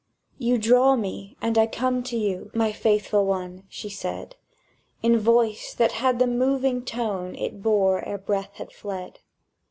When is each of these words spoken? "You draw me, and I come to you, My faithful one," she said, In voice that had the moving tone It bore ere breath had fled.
"You 0.39 0.57
draw 0.57 0.95
me, 0.95 1.37
and 1.43 1.59
I 1.59 1.67
come 1.67 2.01
to 2.05 2.17
you, 2.17 2.49
My 2.55 2.71
faithful 2.71 3.23
one," 3.23 3.65
she 3.69 3.87
said, 3.87 4.35
In 5.03 5.19
voice 5.19 5.75
that 5.75 5.91
had 5.91 6.17
the 6.17 6.25
moving 6.25 6.83
tone 6.83 7.35
It 7.35 7.61
bore 7.61 8.03
ere 8.03 8.17
breath 8.17 8.53
had 8.55 8.71
fled. 8.71 9.19